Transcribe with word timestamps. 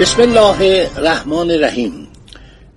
بسم 0.00 0.22
الله 0.22 0.90
الرحمن 0.96 1.50
الرحیم. 1.50 2.08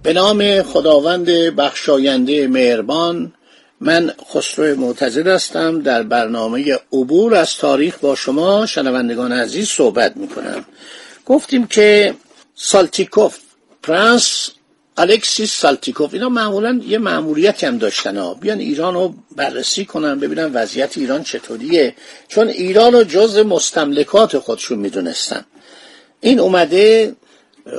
به 0.04 0.14
نام 0.14 0.64
خداوند 0.64 1.26
بخشاینده 1.30 2.48
مهربان 2.48 3.34
من 3.82 4.14
خسرو 4.34 4.80
معتزد 4.80 5.28
هستم. 5.28 5.82
در 5.82 6.04
برنامه 6.04 6.80
عبور 6.94 7.36
از 7.36 7.58
تاریخ 7.58 7.98
با 7.98 8.16
شما 8.16 8.66
شنوندگان 8.66 9.32
عزیز 9.32 9.68
صحبت 9.68 10.18
می 10.18 10.28
کنم 10.28 10.66
گفتیم 11.26 11.68
که 11.68 12.16
سالتیکوف 12.56 13.38
پرنس 13.84 14.50
الکسیس 14.98 15.54
سالتیکوف 15.54 16.14
اینا 16.14 16.30
معمولا 16.30 16.82
یه 16.88 16.98
معمولیتی 16.98 17.66
هم 17.66 17.78
داشتن 17.78 18.18
ها. 18.18 18.34
بیان 18.34 18.60
ایران 18.60 18.94
رو 18.94 19.14
بررسی 19.36 19.86
کنن 19.86 20.20
ببینن 20.20 20.54
وضعیت 20.54 20.98
ایران 20.98 21.24
چطوریه. 21.24 21.96
چون 22.28 22.48
ایران 22.48 22.94
رو 22.94 23.04
جز 23.04 23.38
مستملکات 23.38 24.38
خودشون 24.38 24.80
می‌دونستن. 24.80 25.46
این 26.22 26.40
اومده 26.40 27.16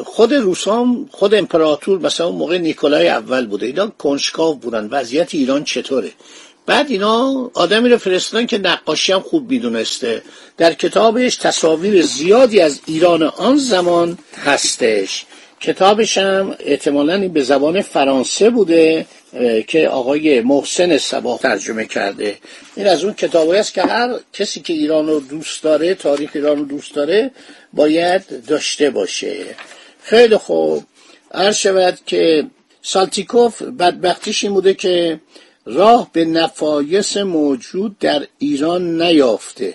خود 0.04 0.32
روسام 0.32 1.08
خود 1.12 1.34
امپراتور 1.34 1.98
مثلا 1.98 2.26
اون 2.26 2.36
موقع 2.36 2.58
نیکولای 2.58 3.08
اول 3.08 3.46
بوده. 3.46 3.66
اینا 3.66 3.86
کنشکاو 3.86 4.54
بودن. 4.54 4.88
وضعیت 4.90 5.34
ایران 5.34 5.64
چطوره؟ 5.64 6.12
بعد 6.66 6.90
اینا 6.90 7.50
آدمی 7.54 7.88
رو 7.88 7.98
فرستادن 7.98 8.46
که 8.46 8.58
نقاشی 8.58 9.12
هم 9.12 9.20
خوب 9.20 9.50
می‌دونسته. 9.50 10.22
در 10.56 10.72
کتابش 10.72 11.36
تصاویر 11.36 12.02
زیادی 12.02 12.60
از 12.60 12.80
ایران 12.86 13.22
آن 13.22 13.56
زمان 13.56 14.18
هستش. 14.44 15.24
کتابش 15.60 16.18
هم 16.18 16.56
احتمالا 16.60 17.28
به 17.28 17.42
زبان 17.42 17.82
فرانسه 17.82 18.50
بوده. 18.50 19.06
که 19.66 19.88
آقای 19.88 20.40
محسن 20.40 20.98
سبا 20.98 21.38
ترجمه 21.38 21.84
کرده. 21.84 22.38
این 22.76 22.86
از 22.86 23.04
اون 23.04 23.14
کتابی 23.14 23.56
است 23.56 23.74
که 23.74 23.82
هر 23.82 24.18
کسی 24.32 24.60
که 24.60 24.72
ایران 24.72 25.06
رو 25.06 25.20
دوست 25.20 25.62
داره 25.62 25.94
تاریخ 25.94 26.30
ایران 26.34 26.58
رو 26.58 26.64
دوست 26.64 26.94
داره 26.94 27.30
باید 27.72 28.46
داشته 28.46 28.90
باشه. 28.90 29.44
خیلی 30.02 30.36
خوب. 30.36 30.84
عرض 31.34 31.56
شود 31.56 31.98
که 32.06 32.46
سالتیکوف 32.82 33.62
بدبختیش 33.62 34.44
این 34.44 34.52
بوده 34.52 34.74
که 34.74 35.20
راه 35.66 36.10
به 36.12 36.24
نفایس 36.24 37.16
موجود 37.16 37.98
در 37.98 38.26
ایران 38.38 39.02
نیافته. 39.02 39.74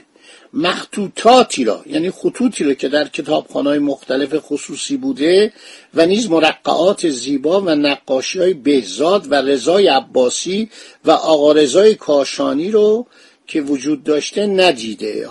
مخطوطاتی 0.54 1.64
را 1.64 1.82
یعنی 1.86 2.12
خطوطی 2.12 2.64
را 2.64 2.74
که 2.74 2.90
در 2.90 3.08
کتابخانه‌های 3.08 3.80
مختلف 3.80 4.36
خصوصی 4.36 4.98
بوده 4.98 5.54
و 5.94 6.06
نیز 6.06 6.30
مرقعات 6.30 7.10
زیبا 7.10 7.62
و 7.62 7.70
نقاشی 7.70 8.40
های 8.40 8.54
بهزاد 8.54 9.32
و 9.32 9.36
رضای 9.36 9.88
عباسی 9.88 10.70
و 11.06 11.12
آقا 11.12 11.52
رضای 11.52 11.96
کاشانی 11.96 12.72
رو 12.72 13.08
که 13.48 13.62
وجود 13.62 14.04
داشته 14.04 14.48
ندیده. 14.48 15.30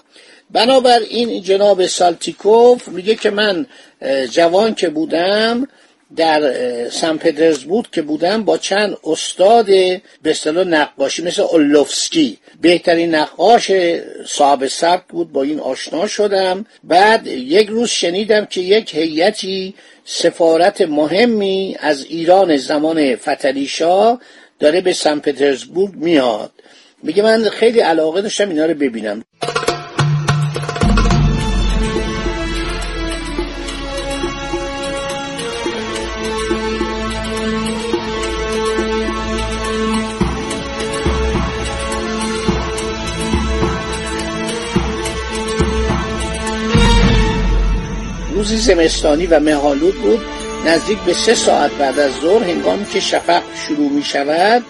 بنابراین 0.50 1.42
جناب 1.42 1.86
سالتیکوف 1.86 2.88
میگه 2.88 3.14
که 3.14 3.30
من 3.30 3.66
جوان 4.30 4.74
که 4.74 4.88
بودم 4.88 5.68
در 6.16 6.54
سن 6.90 7.16
پترزبورگ 7.16 7.90
که 7.92 8.02
بودم 8.02 8.44
با 8.44 8.58
چند 8.58 8.96
استاد 9.04 9.66
به 9.66 10.02
اصطلاح 10.24 10.64
نقاشی 10.64 11.22
مثل 11.22 11.42
اولوفسکی. 11.42 12.38
بهترین 12.60 13.14
نقاش 13.14 13.72
صاحب 14.26 14.66
سبک 14.66 15.04
بود 15.08 15.32
با 15.32 15.42
این 15.42 15.60
آشنا 15.60 16.06
شدم. 16.06 16.66
بعد 16.84 17.26
یک 17.26 17.68
روز 17.68 17.88
شنیدم 17.88 18.44
که 18.44 18.60
یک 18.60 18.94
هیئتی 18.94 19.74
سفارت 20.04 20.80
مهمی 20.80 21.76
از 21.80 22.04
ایران 22.04 22.56
زمان 22.56 23.16
فتلیشا 23.16 24.18
داره 24.58 24.80
به 24.80 24.92
سن 24.92 25.18
پترزبورگ 25.18 25.94
میاد. 25.94 26.52
میگه 27.02 27.22
من 27.22 27.48
خیلی 27.48 27.80
علاقه 27.80 28.22
داشتم 28.22 28.48
اینا 28.48 28.66
رو 28.66 28.74
ببینم. 28.74 29.24
روزی 48.42 48.56
زمستانی 48.56 49.26
و 49.26 49.40
مهالود 49.40 49.94
بود. 49.94 50.20
نزدیک 50.66 50.98
به 50.98 51.12
سه 51.12 51.34
ساعت 51.34 51.70
بعد 51.70 51.98
از 51.98 52.12
ظهر 52.12 52.44
هنگامی 52.44 52.86
که 52.86 53.00
شفق 53.00 53.42
شروع 53.54 53.90
می 53.90 54.02
شود 54.02 54.64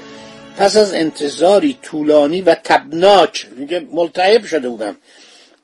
پس 0.58 0.76
از 0.76 0.94
انتظاری 0.94 1.78
طولانی 1.82 2.42
و 2.42 2.56
تبناک 2.64 3.46
میگه 3.56 3.86
ملتهب 3.92 4.44
شده 4.44 4.68
بودم 4.68 4.96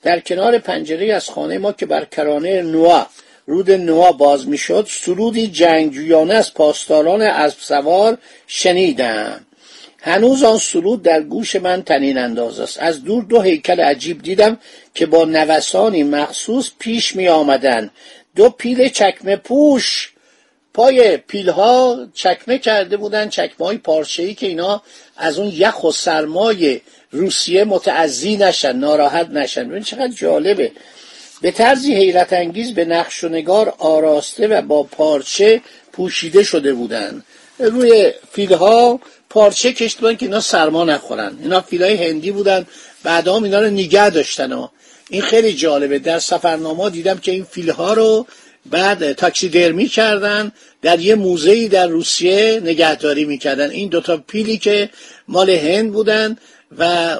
در 0.02 0.20
کنار 0.20 0.58
پنجره 0.58 1.14
از 1.14 1.28
خانه 1.28 1.58
ما 1.58 1.72
که 1.72 1.86
بر 1.86 2.04
کرانه 2.04 2.62
نوا 2.62 3.06
رود 3.46 3.70
نوا 3.70 4.12
باز 4.12 4.48
می‌شد 4.48 4.86
سرودی 4.90 5.46
جنگجویانه 5.46 6.34
از 6.34 6.54
پاسداران 6.54 7.22
اسب 7.22 7.58
سوار 7.60 8.18
شنیدم. 8.46 9.40
هنوز 10.02 10.42
آن 10.42 10.58
سرود 10.58 11.02
در 11.02 11.22
گوش 11.22 11.56
من 11.56 11.82
تنین 11.82 12.18
انداز 12.18 12.60
است. 12.60 12.78
از 12.78 13.04
دور 13.04 13.24
دو 13.24 13.40
هیکل 13.40 13.80
عجیب 13.80 14.22
دیدم 14.22 14.58
که 14.94 15.06
با 15.06 15.24
نوسانی 15.24 16.02
مخصوص 16.02 16.70
پیش 16.78 17.16
می 17.16 17.28
آمدن. 17.28 17.90
دو 18.36 18.50
پیل 18.50 18.88
چکمه 18.88 19.36
پوش. 19.36 20.12
پای 20.74 21.16
پیلها 21.16 22.06
چکمه 22.14 22.58
کرده 22.58 22.96
بودن 22.96 23.28
چکمه 23.28 23.66
های 23.66 23.78
پارچه 23.78 24.22
ای 24.22 24.34
که 24.34 24.46
اینا 24.46 24.82
از 25.16 25.38
اون 25.38 25.50
یخ 25.54 25.84
و 25.84 25.92
سرمای 25.92 26.80
روسیه 27.10 27.64
متعذی 27.64 28.36
نشن 28.36 28.76
ناراحت 28.76 29.28
نشن. 29.28 29.68
ببین 29.68 29.82
چقدر 29.82 30.12
جالبه. 30.12 30.72
به 31.40 31.50
طرزی 31.50 31.94
حیرت 31.94 32.32
انگیز 32.32 32.74
به 32.74 32.84
نقش 32.84 33.24
و 33.24 33.28
نگار 33.28 33.74
آراسته 33.78 34.46
و 34.46 34.62
با 34.62 34.82
پارچه 34.82 35.60
پوشیده 35.92 36.42
شده 36.42 36.74
بودند 36.74 37.24
روی 37.58 38.12
فیلها 38.32 39.00
پارچه 39.30 39.72
کشت 39.72 39.98
بودن 39.98 40.16
که 40.16 40.26
اینا 40.26 40.40
سرما 40.40 40.84
نخورن. 40.84 41.38
اینا 41.42 41.60
فیلای 41.60 42.08
هندی 42.08 42.30
بودن. 42.30 42.66
بعد 43.02 43.28
هم 43.28 43.42
اینا 43.42 43.60
رو 43.60 43.70
نگه 43.70 44.10
داشتن 44.10 44.52
و 44.52 44.68
این 45.10 45.22
خیلی 45.22 45.52
جالبه. 45.52 45.98
در 45.98 46.18
سفرنامه 46.18 46.90
دیدم 46.90 47.18
که 47.18 47.32
این 47.32 47.44
فیلها 47.44 47.92
رو 47.92 48.26
بعد 48.66 49.12
تاکسی 49.12 49.48
درمی 49.48 49.88
کردن. 49.88 50.52
در 50.82 51.00
یه 51.00 51.14
موزهی 51.14 51.68
در 51.68 51.86
روسیه 51.86 52.60
نگهداری 52.64 53.24
می‌کردن. 53.24 53.70
این 53.70 53.88
دوتا 53.88 54.16
پیلی 54.16 54.58
که 54.58 54.90
مال 55.28 55.50
هند 55.50 55.92
بودن 55.92 56.36
و 56.78 57.16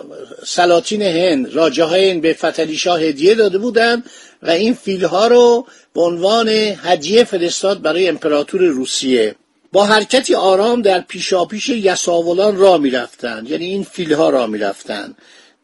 سلاطین 0.47 1.03
هند 1.03 1.55
راجه 1.55 1.85
های 1.85 2.11
هند 2.11 2.23
به 2.23 2.33
فتلی 2.33 2.81
هدیه 2.87 3.35
داده 3.35 3.59
بودن 3.59 4.03
و 4.43 4.51
این 4.51 4.75
فیلها 4.75 5.27
رو 5.27 5.67
به 5.95 6.01
عنوان 6.01 6.49
هدیه 6.83 7.25
فرستاد 7.25 7.83
برای 7.83 8.09
امپراتور 8.09 8.61
روسیه. 8.61 9.35
با 9.73 9.85
حرکتی 9.85 10.35
آرام 10.35 10.83
در 10.83 11.01
پیشاپیش 11.01 11.69
یساولان 11.69 12.57
را 12.57 12.79
می‌رفتند. 12.79 13.51
یعنی 13.51 13.65
این 13.65 13.85
فیلها 13.85 14.31
را 14.31 14.47
می‌رفتند. 14.47 15.17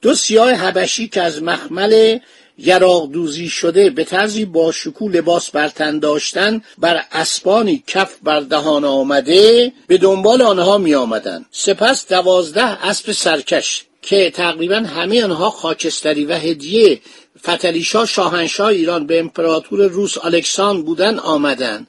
دو 0.02 0.14
سیاه 0.14 0.52
حبشی 0.52 1.08
که 1.08 1.22
از 1.22 1.42
مخمل 1.42 2.18
یراق 2.58 3.10
دوزی 3.10 3.48
شده 3.48 3.90
به 3.90 4.04
طرزی 4.04 4.44
با 4.44 4.72
شکو 4.72 5.08
لباس 5.08 5.50
بر 5.50 5.68
تن 5.68 5.98
داشتن 5.98 6.62
بر 6.78 7.02
اسبانی 7.12 7.82
کف 7.86 8.16
بر 8.22 8.40
دهان 8.40 8.84
آمده 8.84 9.72
به 9.86 9.98
دنبال 9.98 10.42
آنها 10.42 10.78
می 10.78 10.94
آمدن. 10.94 11.44
سپس 11.50 12.08
دوازده 12.08 12.86
اسب 12.86 13.12
سرکش 13.12 13.84
که 14.02 14.30
تقریبا 14.30 14.76
همه 14.76 15.24
آنها 15.24 15.50
خاکستری 15.50 16.24
و 16.24 16.34
هدیه 16.34 17.00
فتلیشا 17.42 18.06
شاهنشاه 18.06 18.66
ایران 18.66 19.06
به 19.06 19.18
امپراتور 19.18 19.86
روس 19.86 20.24
الکسان 20.24 20.82
بودن 20.82 21.18
آمدند 21.18 21.86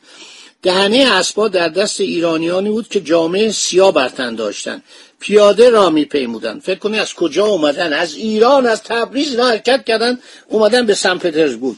دهنه 0.65 1.07
اسبا 1.11 1.47
در 1.47 1.67
دست 1.67 2.01
ایرانیانی 2.01 2.69
بود 2.69 2.87
که 2.87 3.01
جامعه 3.01 3.51
سیاه 3.51 3.93
برتن 3.93 4.35
داشتند 4.35 4.83
پیاده 5.19 5.69
را 5.69 5.89
میپیمودند 5.89 6.61
فکر 6.61 6.79
کنی 6.79 6.99
از 6.99 7.13
کجا 7.13 7.45
اومدن؟ 7.45 7.93
از 7.93 8.15
ایران 8.15 8.65
از 8.65 8.83
تبریز 8.83 9.35
را 9.35 9.47
حرکت 9.47 9.85
کردن 9.85 10.19
اومدن 10.47 10.85
به 10.85 10.93
سن 10.93 11.17
پترزبورگ. 11.17 11.77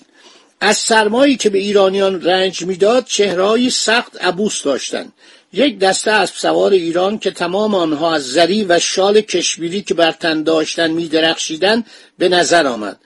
از 0.62 0.78
سرمایی 0.78 1.36
که 1.36 1.50
به 1.50 1.58
ایرانیان 1.58 2.22
رنج 2.22 2.62
می‌داد 2.66 3.06
چهرهایی 3.06 3.70
سخت 3.70 4.22
عبوس 4.22 4.64
داشتند 4.64 5.14
یک 5.54 5.80
دسته 5.80 6.12
از 6.12 6.30
سوار 6.30 6.72
ایران 6.72 7.20
که 7.20 7.32
تمام 7.32 7.76
آنها 7.76 8.16
از 8.16 8.24
زری 8.24 8.64
و 8.64 8.80
شال 8.80 9.22
کشمیری 9.22 9.82
که 9.82 9.94
بر 9.94 10.12
تن 10.12 10.44
داشتند 10.44 10.92
میدرخشیدند 10.92 11.86
به 12.18 12.30
نظر 12.30 12.68
آمد. 12.68 12.98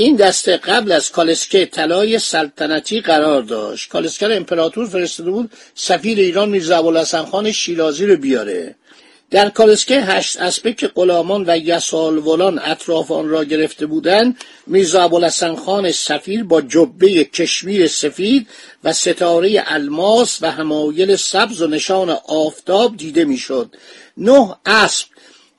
این 0.00 0.16
دسته 0.16 0.56
قبل 0.56 0.92
از 0.92 1.10
کالسکه 1.10 1.66
طلای 1.66 2.18
سلطنتی 2.18 3.00
قرار 3.00 3.42
داشت. 3.42 3.88
کالسکه 3.88 4.36
امپراتور 4.36 4.86
فرستاده 4.86 5.30
بود 5.30 5.50
سفیر 5.74 6.18
ایران 6.18 6.48
میرزا 6.48 6.78
ابوالحسن 6.78 7.24
خان 7.24 7.52
شیرازی 7.52 8.06
رو 8.06 8.16
بیاره. 8.16 8.74
در 9.30 9.48
کالسکه 9.48 10.00
هشت 10.00 10.40
اسبه 10.40 10.72
که 10.72 10.88
غلامان 10.88 11.44
و 11.46 11.58
یسالولان 11.58 12.58
اطراف 12.58 13.10
آن 13.10 13.28
را 13.28 13.44
گرفته 13.44 13.86
بودند. 13.86 14.36
میرزا 14.66 15.02
ابوالحسن 15.02 15.54
خان 15.54 15.92
سفیر 15.92 16.44
با 16.44 16.60
جبه 16.60 17.24
کشمیر 17.24 17.86
سفید 17.86 18.48
و 18.84 18.92
ستاره 18.92 19.62
الماس 19.66 20.38
و 20.42 20.50
همایل 20.50 21.16
سبز 21.16 21.62
و 21.62 21.66
نشان 21.66 22.10
آفتاب 22.28 22.96
دیده 22.96 23.24
می‌شد. 23.24 23.76
نه 24.16 24.56
اسب 24.66 25.06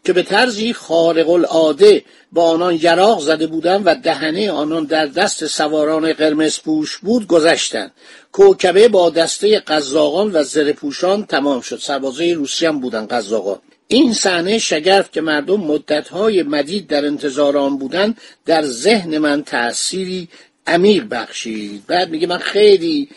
که 0.04 0.14
به 0.14 0.24
طرزی 0.24 0.74
خارق 0.74 1.30
العاده 1.30 2.04
با 2.32 2.44
آنان 2.44 2.80
یراق 2.82 3.22
زده 3.22 3.48
بودند 3.48 3.84
و 3.86 3.96
دهنه 3.96 4.52
آنان 4.52 4.86
در 4.86 5.06
دست 5.06 5.46
سواران 5.46 6.14
قرمز 6.14 6.60
پوش 6.60 6.98
بود 6.98 7.28
گذشتند. 7.28 7.92
کوکبه 8.32 8.88
با 8.88 9.10
دسته 9.10 9.60
قزاقان 9.60 10.32
و 10.34 10.44
زرپوشان 10.44 11.26
تمام 11.26 11.62
شد. 11.62 11.80
سربازای 11.80 12.34
روسی 12.34 12.66
هم 12.66 12.80
بودن 12.80 13.06
قزاقان. 13.06 13.60
این 13.88 14.14
صحنه 14.14 14.58
شگرف 14.58 15.12
که 15.12 15.22
مردم 15.22 15.60
مدتهای 15.60 16.44
مدید 16.44 16.88
در 16.88 17.06
انتظار 17.06 17.58
آن 17.58 17.78
بودند 17.78 18.18
در 18.46 18.64
ذهن 18.64 19.18
من 19.18 19.44
تأثیری 19.44 20.30
عمیق 20.68 21.04
بخشید. 21.10 21.84
بعد 21.88 22.10
میگه 22.10 22.28
من 22.28 22.38
خیلی 22.38 23.10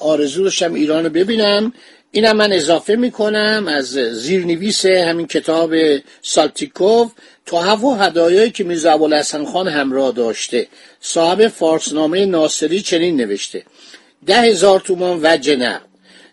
آرزو 0.00 0.44
داشتم 0.44 0.74
ایران 0.74 1.04
رو 1.04 1.10
ببینم. 1.10 1.72
اینم 2.16 2.36
من 2.36 2.52
اضافه 2.52 2.96
می‌کنم 2.96 3.64
از 3.68 3.86
زیرنویس 3.92 4.86
همین 4.86 5.26
کتاب 5.26 5.74
سالتیکوف 6.22 7.12
تحف 7.46 7.84
و 7.84 7.94
هدایایی 7.94 8.50
که 8.50 8.64
میرزا 8.64 8.92
ابوالحسن 8.92 9.44
خان 9.44 9.68
همراه 9.68 10.12
داشته. 10.12 10.66
صاحب 11.00 11.48
فارسنامه 11.48 12.26
ناصری 12.26 12.80
چنین 12.80 13.16
نوشته. 13.16 13.62
ده 14.26 14.40
هزار 14.40 14.80
تومان 14.80 15.20
و 15.22 15.36
جنق 15.36 15.80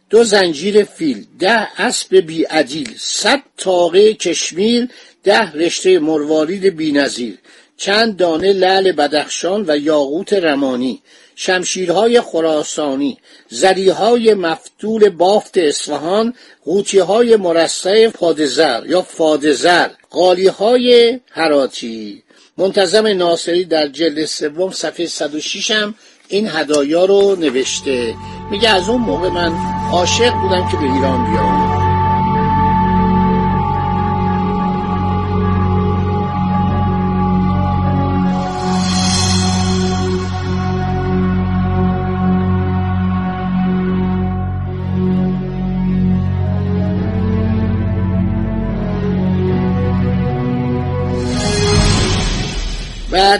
دو 0.09 0.23
زنجیر 0.23 0.83
فیل. 0.83 1.25
ده 1.39 1.81
اسب 1.81 2.15
بیعدیل. 2.15 2.89
صد 2.97 3.41
تاقه 3.57 4.13
کشمیر. 4.13 4.87
ده 5.23 5.51
رشته 5.51 5.99
مروارید 5.99 6.75
بینظیر. 6.75 7.37
چند 7.77 8.17
دانه 8.17 8.53
لعل 8.53 8.91
بدخشان 8.91 9.65
و 9.67 9.77
یاقوت 9.77 10.33
رمانی. 10.33 11.01
شمشیرهای 11.35 12.21
خراسانی 12.21 13.17
زریهای 13.49 14.33
مفتول 14.33 15.09
بافت 15.09 15.57
اصفهان 15.57 16.33
قوطیهای 16.65 17.35
مرصع 17.35 18.09
پادزر 18.09 18.83
یا 18.85 19.01
فادزر 19.01 19.89
قالیهای 20.09 21.19
هراتی 21.31 22.23
منتظم 22.57 23.07
ناصری 23.07 23.65
در 23.65 23.87
جلد 23.87 24.25
سوم 24.25 24.71
صفحه 24.71 25.07
106 25.07 25.71
هم 25.71 25.95
این 26.27 26.47
هدایا 26.47 27.05
رو 27.05 27.35
نوشته. 27.35 28.15
میگه 28.51 28.69
از 28.69 28.89
اون 28.89 29.01
موقع 29.01 29.29
من 29.29 29.53
عاشق 29.91 30.33
بودم 30.33 30.67
که 30.71 30.77
به 30.77 30.83
ایران 30.83 31.31
بیام. 31.31 31.62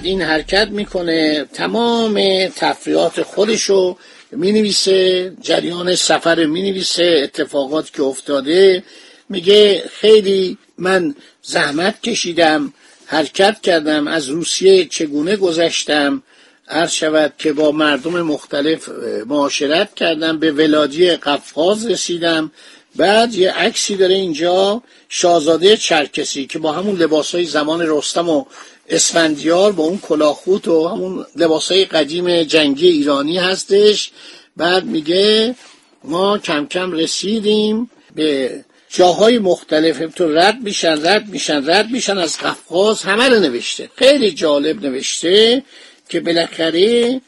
این 0.06 0.22
حرکت 0.22 0.68
می‌کنه 0.68 1.46
تمام 1.54 2.48
تفریات 2.56 3.24
خودشو 3.24 3.98
می‌نویسه 4.32 5.32
جریان 5.42 5.96
سفر 5.96 6.46
می‌نویسه 6.46 7.22
اتفاقات 7.24 7.94
که 7.94 8.04
افتاده. 8.04 8.84
میگه 9.30 9.84
خیلی 10.00 10.58
من 10.78 11.16
زحمت 11.42 12.02
کشیدم 12.02 12.74
حرکت 13.06 13.62
کردم 13.62 14.08
از 14.08 14.30
روسیه 14.30 14.86
چگونه 14.86 15.36
گذشتم؟ 15.36 16.24
عرض 16.68 16.92
شود 16.92 17.34
که 17.38 17.54
با 17.54 17.72
مردم 17.72 18.22
مختلف 18.22 18.90
معاشرت 19.26 19.96
کردم 19.96 20.40
به 20.40 20.52
ولادی 20.52 21.10
قفقاز 21.10 21.86
رسیدم. 21.86 22.52
بعد 22.96 23.36
یه 23.36 23.52
عکسی 23.52 23.96
داره 23.96 24.16
اینجا 24.16 24.84
شاهزاده 25.10 25.78
چرکسی 25.78 26.46
که 26.46 26.60
با 26.60 26.72
همون 26.72 26.96
لباس 26.96 27.36
های 27.36 27.46
زمان 27.46 27.82
رستم 27.88 28.30
و 28.30 28.46
اسفندیار 28.90 29.72
با 29.72 29.84
اون 29.84 29.98
کلاخوت 29.98 30.68
و 30.68 30.88
همون 30.88 31.26
لباسای 31.36 31.86
قدیم 31.86 32.44
جنگی 32.44 32.88
ایرانی 32.88 33.38
هستش. 33.38 34.12
بعد 34.58 34.86
میگه 34.86 35.56
ما 36.04 36.38
کم 36.38 36.66
کم 36.66 36.92
رسیدیم 36.92 37.90
به 38.16 38.52
جاهای 38.90 39.40
مختلف. 39.40 40.14
تو 40.16 40.34
رد 40.34 40.58
میشن 40.62 41.08
رد 41.08 41.28
میشن 41.28 41.70
رد 41.70 41.90
میشن. 41.92 42.18
از 42.18 42.38
قفقاز 42.38 43.02
همه 43.02 43.30
رو 43.30 43.40
نوشته. 43.40 43.90
خیلی 43.96 44.32
جالب 44.32 44.86
نوشته 44.86 45.64
که 46.10 46.20
بالاخره 46.20 47.22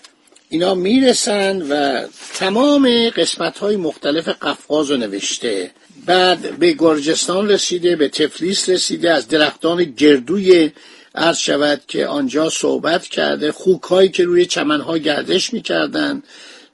اینا 0.49 0.75
می‌رسن 0.75 1.61
و 1.61 2.01
تمام 2.33 3.09
قسمت 3.09 3.57
های 3.57 3.75
مختلف 3.75 4.27
قفقاز 4.27 4.91
رو 4.91 4.97
نوشته. 4.97 5.71
بعد 6.05 6.59
به 6.59 6.73
گرجستان 6.73 7.49
رسیده 7.49 7.95
به 7.95 8.09
تفلیس 8.09 8.69
رسیده 8.69 9.11
از 9.11 9.27
درختان 9.27 9.83
گردوی 9.83 10.71
عرض 11.15 11.37
شود 11.37 11.81
که 11.87 12.07
آنجا 12.07 12.49
صحبت 12.49 13.03
کرده 13.03 13.51
خوکهایی 13.51 14.09
که 14.09 14.23
روی 14.23 14.45
چمنها 14.45 14.97
گردش 14.97 15.53
می‌کردند 15.53 16.23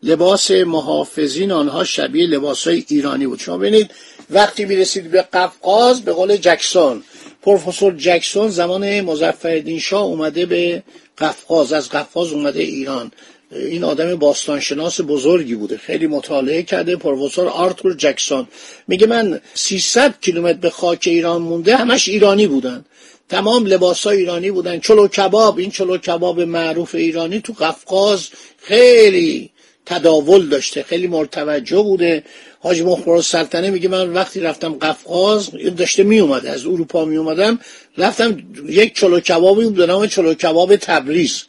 لباس 0.04 0.52
محافظین 0.52 1.52
آنها 1.52 1.84
شبیه 1.84 2.28
لباس 2.28 2.68
های 2.68 2.86
ایرانی 2.88 3.28
بود. 3.28 3.40
شما 3.40 3.58
ببینید 3.58 3.92
وقتی 4.30 4.66
می‌رسید 4.66 5.12
به 5.12 5.22
قفقاز 5.22 6.02
به 6.02 6.14
قول 6.14 6.38
جکسون 6.38 7.04
پروفسور 7.42 7.96
جکسون 7.98 8.50
زمان 8.50 9.02
مزفردین 9.02 9.80
شاه 9.80 10.04
اومده 10.04 10.46
به 10.46 10.84
قفقاز 11.18 11.74
از 11.74 11.90
قفقاز 11.90 12.32
اومده 12.32 12.62
ایران. 12.62 13.12
این 13.52 13.84
آدم 13.84 14.15
باستانشناس 14.15 15.01
بزرگی 15.01 15.56
بوده 15.56 15.77
خیلی 15.77 16.08
مطالعه 16.08 16.63
کرده 16.63 16.96
پروفسور 16.96 17.48
آرتور 17.48 17.94
جکسون. 17.94 18.48
میگه 18.88 19.08
من 19.08 19.42
300 19.54 20.13
کیلومتر 20.22 20.58
به 20.58 20.70
خاک 20.70 21.04
ایران 21.06 21.42
مونده 21.42 21.75
همش 21.75 22.10
ایرانی 22.10 22.48
بودن. 22.48 22.86
تمام 23.32 23.66
لباس 23.66 24.08
های 24.08 24.18
ایرانی 24.18 24.52
بودن. 24.52 24.80
چلو 24.80 25.08
کباب 25.08 25.58
این 25.58 25.72
چلو 25.72 25.98
کباب 25.98 26.42
معروف 26.42 26.96
ایرانی 26.96 27.42
تو 27.42 27.54
قفقاز 27.54 28.30
خیلی 28.58 29.50
تداول 29.86 30.50
داشته 30.50 30.84
خیلی 30.84 31.08
مرتوجه 31.08 31.82
بوده. 31.82 32.24
حاج 32.60 32.82
مخبر 32.82 33.22
سلطنه 33.22 33.70
میگه 33.70 33.90
من 33.90 34.14
وقتی 34.14 34.40
رفتم 34.40 34.74
قفقاز 34.74 35.50
داشته 35.78 36.04
می 36.04 36.20
اومده 36.20 36.50
از 36.50 36.66
اروپا 36.66 37.06
می 37.06 37.18
اومدم 37.18 37.60
رفتم 37.98 38.38
یک 38.70 38.96
چلو 38.96 39.20
کبابی 39.20 39.64
بود 39.64 39.82
نام 39.82 40.08
چلو 40.08 40.34
کباب 40.34 40.76
تبریز. 40.76 41.44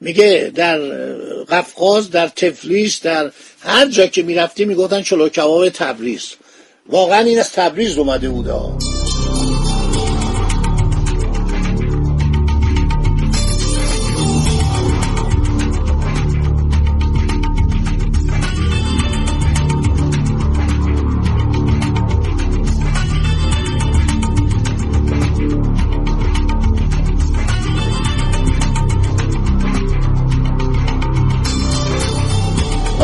میگه 0.00 0.52
در 0.54 0.78
قفقاز 1.44 2.10
در 2.10 2.28
تفلیس 2.28 3.02
در 3.02 3.30
هر 3.60 3.86
جا 3.86 4.06
که 4.06 4.22
می‌رفتی 4.22 4.64
می‌گفتن 4.64 5.02
چلو 5.02 5.28
کباب 5.28 5.68
تبریز. 5.68 6.24
واقعا 6.88 7.20
این 7.20 7.38
از 7.38 7.52
تبریز 7.52 7.98
اومده 7.98 8.28
بوده 8.28 8.52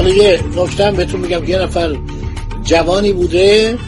حالا 0.04 0.16
یه 0.16 0.40
نکته 0.56 0.90
بهتون 0.90 1.20
میگم 1.20 1.44
یه 1.44 1.58
نفر 1.58 1.96
جوانی 2.64 3.12
بوده 3.12 3.78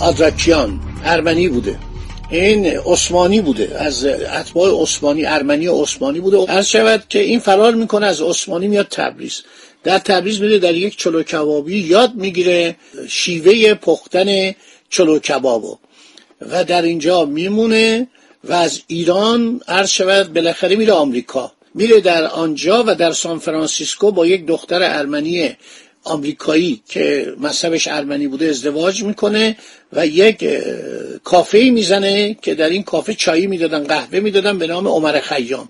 آدراکیان 0.00 0.80
ارمنی 1.04 1.48
بوده. 1.48 1.78
این 2.30 2.66
عثمانی 2.66 3.40
بوده 3.40 3.76
از 3.78 4.04
اتباع 4.04 4.82
عثمانی 4.82 5.26
ارمنی 5.26 5.66
و 5.66 5.82
عثمانی 5.82 6.20
بوده. 6.20 6.46
عرض 6.46 6.66
شود 6.66 7.04
که 7.08 7.18
این 7.18 7.38
فرار 7.38 7.74
می‌کنه 7.74 8.06
از 8.06 8.22
عثمانی 8.22 8.68
میاد 8.68 8.86
تبریز. 8.90 9.42
در 9.84 9.98
تبریز 9.98 10.40
میره 10.40 10.58
در 10.58 10.74
یک 10.74 10.98
چلو 10.98 11.22
کبابی 11.22 11.78
یاد 11.78 12.14
می‌گیره 12.14 12.76
شیوه 13.08 13.74
پختن 13.74 14.54
چلو 14.90 15.18
کبابو. 15.18 15.78
و 16.40 16.64
در 16.64 16.82
اینجا 16.82 17.24
میمونه 17.24 18.06
و 18.44 18.52
از 18.52 18.80
ایران 18.86 19.60
عرض 19.68 19.90
شود 19.90 20.32
بالاخره 20.32 20.76
میره 20.76 20.92
آمریکا. 20.92 21.52
میره 21.74 22.00
در 22.00 22.24
آنجا 22.24 22.84
و 22.86 22.94
در 22.94 23.12
سان 23.12 23.38
فرانسیسکو 23.38 24.10
با 24.10 24.26
یک 24.26 24.46
دختر 24.46 24.82
ارمنی 24.82 25.56
آمریکایی 26.04 26.82
که 26.88 27.34
مذهبش 27.40 27.88
ارمنی 27.88 28.28
بوده 28.28 28.46
ازدواج 28.46 29.02
می‌کنه 29.02 29.56
و 29.92 30.06
یک 30.06 30.44
کافه 31.24 31.58
می‌زنه 31.58 32.36
که 32.42 32.54
در 32.54 32.68
این 32.68 32.82
کافه 32.82 33.14
چایی 33.14 33.46
می‌دادن 33.46 33.84
قهوه 33.84 34.20
می‌دادن 34.20 34.58
به 34.58 34.66
نام 34.66 34.88
عمر 34.88 35.20
خیام. 35.20 35.68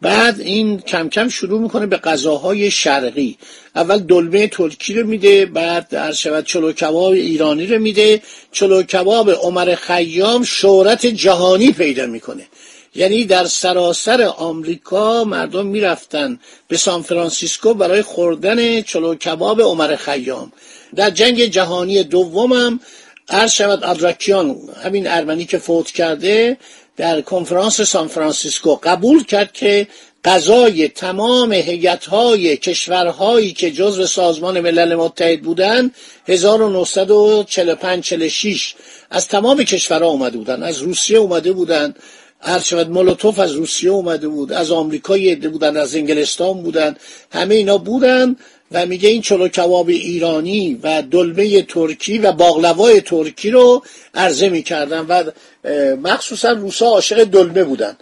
بعد 0.00 0.40
این 0.40 0.80
کم 0.80 1.08
کم 1.08 1.28
شروع 1.28 1.60
می‌کنه 1.60 1.86
به 1.86 1.96
غذاهای 1.96 2.70
شرقی. 2.70 3.38
اول 3.74 3.98
دلمه 3.98 4.46
ترکی 4.46 4.94
رو 4.94 5.06
میده 5.06 5.46
بعد 5.46 5.88
در 5.88 6.12
شود 6.12 6.44
چلو 6.44 6.72
کباب 6.72 7.12
ایرانی 7.12 7.66
رو 7.66 7.78
میده. 7.78 8.22
چلو 8.52 8.82
کباب 8.82 9.30
عمر 9.30 9.74
خیام 9.74 10.44
شهرت 10.44 11.06
جهانی 11.06 11.72
پیدا 11.72 12.06
می‌کنه. 12.06 12.46
یعنی 12.94 13.24
در 13.24 13.44
سراسر 13.44 14.22
آمریکا 14.22 15.24
مردم 15.24 15.66
می‌رفتن 15.66 16.40
به 16.68 16.76
سان 16.76 17.02
فرانسیسکو 17.02 17.74
برای 17.74 18.02
خوردن 18.02 18.80
چلو 18.80 19.14
کباب 19.14 19.62
عمر 19.62 19.96
خیام. 19.96 20.52
در 20.96 21.10
جنگ 21.10 21.44
جهانی 21.44 22.02
دومم 22.02 22.80
عرض 23.28 23.52
شود 23.52 23.84
ادراکیان 23.84 24.56
همین 24.84 25.06
ارمنی 25.06 25.44
که 25.44 25.58
فوت 25.58 25.90
کرده 25.90 26.56
در 26.96 27.20
کنفرانس 27.20 27.80
سان 27.80 28.08
فرانسیسکو 28.08 28.74
قبول 28.74 29.24
کرد 29.24 29.52
که 29.52 29.86
غذای 30.24 30.88
تمام 30.88 31.52
هیئت‌های 31.52 32.56
کشورهایی 32.56 33.52
که 33.52 33.70
جزو 33.70 34.06
سازمان 34.06 34.60
ملل 34.60 34.94
متحد 34.94 35.42
بودند 35.42 35.94
1945 36.28 38.04
46 38.04 38.74
از 39.10 39.28
تمام 39.28 39.64
کشورها 39.64 40.08
اومده 40.08 40.38
بودن 40.38 40.62
از 40.62 40.78
روسیه 40.78 41.18
اومده 41.18 41.52
بودن. 41.52 41.94
هر 42.44 42.58
شود 42.58 42.90
مولوتوف 42.90 43.38
از 43.38 43.52
روسیه 43.52 43.90
اومده 43.90 44.28
بود 44.28 44.52
از 44.52 44.70
آمریکا 44.70 45.16
یده 45.16 45.48
بودن 45.48 45.76
از 45.76 45.94
انگلستان 45.96 46.62
بودن 46.62 46.96
همه 47.32 47.54
اینا 47.54 47.78
بودن 47.78 48.36
و 48.72 48.86
میگه 48.86 49.08
این 49.08 49.22
چلو 49.22 49.48
کباب 49.48 49.88
ایرانی 49.88 50.80
و 50.82 51.02
دلمه 51.02 51.62
ترکی 51.62 52.18
و 52.18 52.32
باقلوای 52.32 53.00
ترکی 53.00 53.50
رو 53.50 53.82
عرضه 54.14 54.48
می‌کردن 54.48 55.06
و 55.08 55.30
مخصوصا 55.96 56.52
روسا 56.52 56.86
عاشق 56.86 57.24
دلمه 57.24 57.64
بودن. 57.64 57.96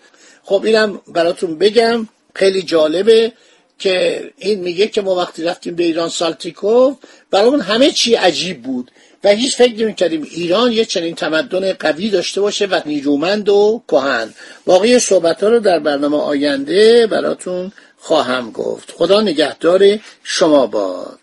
خب 0.45 0.63
اینم 0.65 1.01
براتون 1.09 1.59
بگم 1.59 2.09
خیلی 2.35 2.63
جالبه 2.63 3.33
که 3.79 4.25
این 4.39 4.61
میگه 4.61 4.87
که 4.87 5.03
ما 5.03 5.15
وقتی 5.15 5.43
رفتیم 5.43 5.75
به 5.75 5.85
ایران 5.85 6.09
سالتیکوف 6.09 6.97
برامون 7.31 7.61
همه 7.61 7.91
چی 7.91 8.15
عجیب 8.15 8.63
بود. 8.63 8.91
و 9.25 9.29
هیچ 9.29 9.57
فکر 9.57 9.83
نمی 9.83 9.95
کردیم 9.95 10.23
ایران 10.31 10.73
یه 10.73 10.85
چنین 10.85 11.15
تمدن 11.15 11.73
قوی 11.73 12.11
داشته 12.11 12.41
باشه 12.41 12.67
و 12.67 12.81
نیرومند 12.87 13.49
و 13.49 13.83
کهن. 13.89 14.35
باقی 14.67 14.99
صحبت 14.99 15.43
ها 15.43 15.49
رو 15.49 15.61
در 15.61 15.79
برنامه 15.79 16.17
آینده 16.17 17.07
براتون 17.07 17.73
خواهم 17.99 18.51
گفت. 18.51 18.91
خدا 18.97 19.21
نگهدار 19.21 19.99
شما 20.23 20.67
باد. 20.67 21.19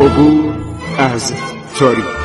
عبور 0.00 0.54
از 0.98 1.32
تاریخ. 1.78 2.24